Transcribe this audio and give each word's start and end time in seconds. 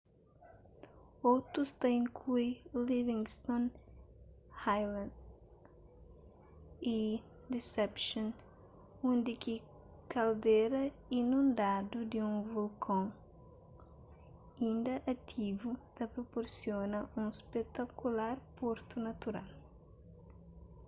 otus 1.31 1.69
ta 1.79 1.87
inklui 2.01 2.49
livingston 2.87 3.63
island 4.79 5.11
y 6.95 6.97
deception 7.53 8.27
undi 9.09 9.33
ki 9.43 9.55
kaldera 10.13 10.81
inundadu 11.19 11.97
di 12.11 12.17
un 12.31 12.37
volkon 12.51 13.05
inda 14.69 14.93
ativu 15.13 15.69
ta 15.95 16.03
proporsiona 16.13 16.99
un 17.19 17.27
spetakular 17.39 18.35
portu 18.59 18.95
natural 19.07 19.49